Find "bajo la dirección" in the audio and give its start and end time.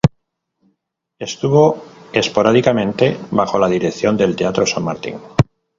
3.29-4.17